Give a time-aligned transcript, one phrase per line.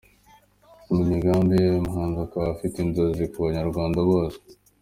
[0.93, 4.39] Mu migambi ye uyu muhanzi akaba afite inzozi ku banyarwanda bose.